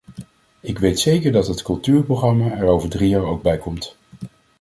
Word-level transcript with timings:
Ik 0.59 0.79
weet 0.79 0.99
zeker 0.99 1.31
dat 1.31 1.47
het 1.47 1.61
cultuurprogramma 1.61 2.51
er 2.57 2.65
over 2.67 2.89
drie 2.89 3.09
jaar 3.09 3.23
ook 3.23 3.41
bij 3.41 3.57
komt. 3.57 3.95